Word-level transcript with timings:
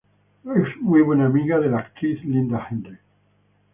Es 0.45 0.81
muy 0.81 1.03
buena 1.03 1.27
amiga 1.27 1.59
de 1.59 1.69
la 1.69 1.77
actriz 1.81 2.25
Linda 2.25 2.65
Henry. 2.71 2.97